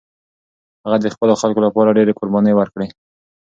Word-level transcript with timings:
هغه 0.83 0.97
د 1.01 1.07
خپلو 1.15 1.33
خلکو 1.41 1.59
لپاره 1.67 1.95
ډېرې 1.97 2.17
قربانۍ 2.19 2.53
ورکړې. 2.55 2.87